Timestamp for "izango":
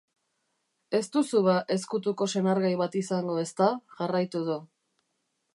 3.05-3.39